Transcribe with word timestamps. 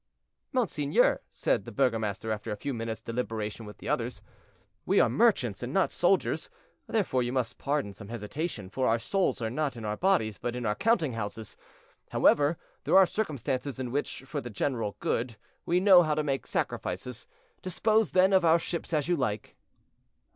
"Monseigneur," 0.51 1.21
said 1.29 1.63
the 1.63 1.71
burgomaster, 1.71 2.31
after 2.31 2.51
a 2.51 2.55
few 2.55 2.73
minutes' 2.73 3.03
deliberation 3.03 3.67
with 3.67 3.77
the 3.77 3.87
others, 3.87 4.23
"we 4.83 4.99
are 4.99 5.07
merchants, 5.07 5.61
and 5.61 5.71
not 5.71 5.91
soldiers; 5.91 6.49
therefore, 6.87 7.21
you 7.21 7.31
must 7.31 7.59
pardon 7.59 7.93
some 7.93 8.07
hesitation, 8.07 8.67
for 8.67 8.87
our 8.87 8.97
souls 8.97 9.43
are 9.43 9.51
not 9.51 9.77
in 9.77 9.85
our 9.85 9.95
bodies, 9.95 10.39
but 10.39 10.55
in 10.55 10.65
our 10.65 10.73
counting 10.73 11.13
houses. 11.13 11.55
However, 12.09 12.57
there 12.83 12.97
are 12.97 13.05
circumstances 13.05 13.79
in 13.79 13.91
which, 13.91 14.23
for 14.25 14.41
the 14.41 14.49
general 14.49 14.95
good, 14.99 15.35
we 15.67 15.79
know 15.79 16.01
how 16.01 16.15
to 16.15 16.23
make 16.23 16.47
sacrifices. 16.47 17.27
Dispose, 17.61 18.09
then, 18.09 18.33
of 18.33 18.43
our 18.43 18.57
ships 18.57 18.93
as 18.93 19.07
you 19.07 19.15
like." 19.15 19.55